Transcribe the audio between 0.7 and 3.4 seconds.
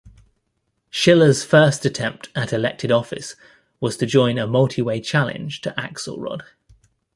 Shiller's first attempt at elected office